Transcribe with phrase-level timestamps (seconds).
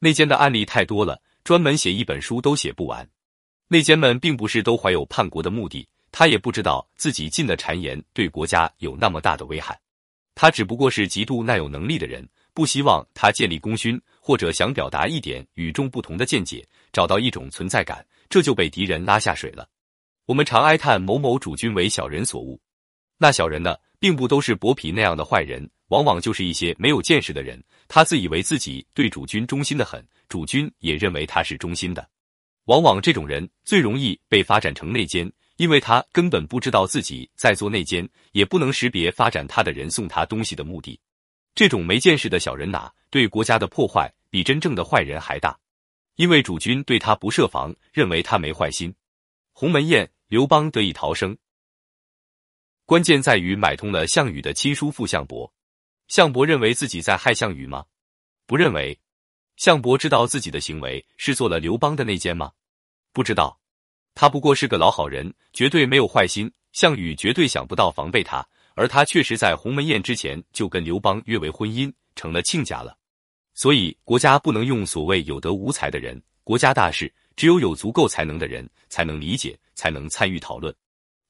[0.00, 3.08] 内奸的案例太多了，专门写一本书都写不完。
[3.66, 9.78] 内奸们并不是都怀有叛国的目的，他也不知道自己进的谗言对国家有那么大的危害。
[10.34, 19.68] 他只不过是极度耐有能力的人，不希望他建立功勋，或者想表达一点与众不同的见解，找到一种存在感，这就被敌人拉下水了。
[20.26, 22.60] 我们常哀叹某某主君为小人所误，
[23.16, 27.62] 那小人呢，并不都是薄皮那样的坏人，往往就是一些没有见识的人。
[27.88, 32.08] 他自以为自己对主君忠心的很，主君也认为他是忠心的。
[32.64, 35.30] 往往这种人最容易被发展成内奸。
[35.58, 41.00] 因为他根本不知道自己在做内奸，也不能识别发展他的人送他东西的目的。
[41.52, 45.58] 这种没见识的小人哪，对国家的破坏比真正的坏人还大。
[46.14, 48.94] 因为主君对他不设防，认为他没坏心。
[49.52, 51.36] 鸿门宴，刘邦得以逃生，
[52.86, 55.52] 关键在于买通了项羽的亲叔父项伯。
[56.08, 57.84] 项伯认为自己在害项羽吗？
[58.46, 58.98] 不认为。
[59.56, 62.52] 项伯知道自己的行为是做了刘邦的内奸吗？
[63.12, 63.60] 不知道。
[64.14, 66.50] 他不过是个老好人，绝对没有坏心。
[66.72, 72.96] 项羽绝对想不到防备他，而他确实在鸿门宴之前就跟刘邦约为婚姻，成了亲家了。
[73.54, 76.20] 所以国家不能用所谓有德无才的人。
[76.44, 80.74] 国家大事，只有有足够才能的人才能理解，才能参与讨论。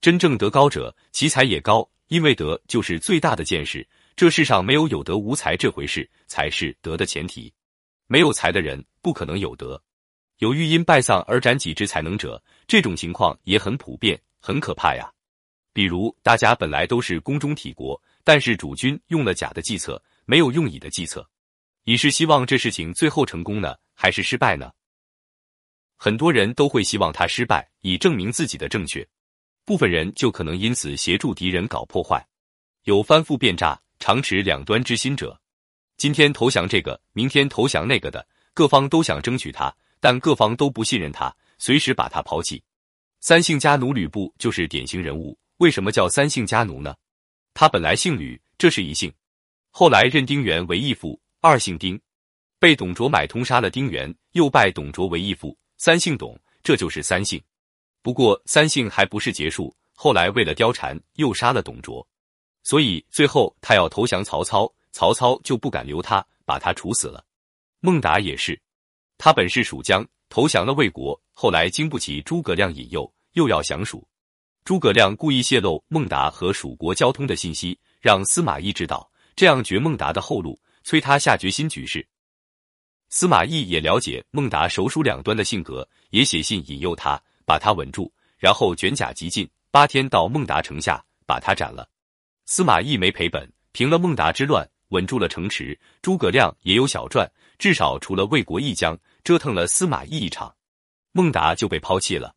[0.00, 3.86] 真正德高者，其才也高，因为德就是最大的见识。
[4.18, 7.54] 这世上没有有德无才这回事，才是德的前提。
[8.08, 9.80] 没有才的人，不可能有德。
[10.38, 15.08] 有欲因败丧而斩己之才能者，这种情况也很普遍，很可怕呀。
[15.72, 21.24] 比如，大家本来都是宫中体国，但是主君用了假的计策，没有用乙的计策，
[21.84, 24.72] 乙是希望这事情最后成功呢，还是失败呢？
[25.96, 29.06] 很多人都会希望他失败，以证明自己的正确。
[29.64, 32.26] 部分人就可能因此协助敌人搞破坏，
[32.82, 35.40] 有翻覆变诈、常持两端之心者。
[35.96, 39.74] 今天投降这个，明天投降那个的，各方都想争取他。
[40.00, 42.62] 但各方都不信任他，随时把他抛弃。
[43.18, 45.36] 三姓家奴吕布就是典型人物。
[45.56, 46.94] 为什么叫三姓家奴呢？
[47.52, 49.12] 他本来姓吕，这是一姓，
[49.70, 52.00] 后来认丁原为义父，二姓丁，
[52.60, 57.42] 被董卓买通杀了丁原，又拜董卓为义父，三姓董，这就是三姓。
[58.00, 62.06] 不过三姓还不是结束，后来为了貂蝉，又杀了董卓，
[62.68, 67.24] 所以最后他要投降曹操，曹操就不敢留他，把他处死了。
[67.80, 68.60] 孟达也是。
[69.16, 74.06] 他本是蜀将，投降了魏国，后来经不起诸葛亮引诱，又要降蜀。
[74.66, 82.06] 诸葛亮故意泄露孟达和蜀国交通的信息，让司马懿知道，这样绝孟达的后路，催他下决心举事。
[83.08, 91.88] 司马懿也了解孟达首鼠两端的性格，也写信引诱他，把他稳住，然后卷甲急进，八天到孟达城下，把他斩了。
[92.50, 95.78] 司马懿没赔本，平了孟达之乱，稳住了城池。
[96.00, 97.30] 诸葛亮也有小赚。
[97.58, 100.56] 至少除了魏国一将折腾了司马懿一场，
[101.12, 102.34] 孟达就被抛弃了。